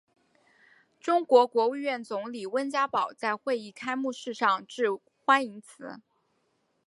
[0.99, 4.85] 中国国务院总理温家宝在会议开幕式上致
[5.25, 6.01] 欢迎辞。